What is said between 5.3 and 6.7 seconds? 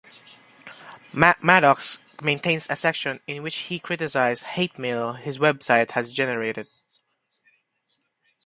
website has generated.